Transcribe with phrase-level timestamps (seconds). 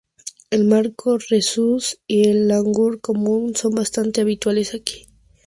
[0.49, 5.05] El macaco Rhesus y el langur común son bastante habituales aquí.